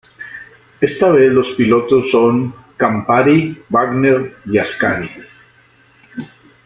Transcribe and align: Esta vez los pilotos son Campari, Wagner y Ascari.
Esta 0.81 1.11
vez 1.11 1.31
los 1.31 1.49
pilotos 1.55 2.09
son 2.09 2.55
Campari, 2.75 3.61
Wagner 3.69 4.35
y 4.47 4.57
Ascari. 4.57 5.11